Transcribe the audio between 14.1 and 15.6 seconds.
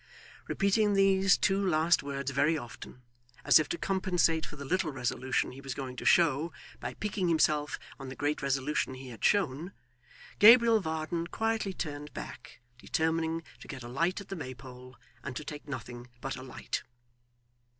at the Maypole, and to